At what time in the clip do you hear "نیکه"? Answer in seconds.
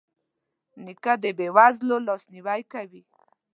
0.83-1.13